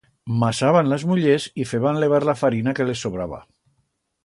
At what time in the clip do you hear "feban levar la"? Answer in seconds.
1.65-2.35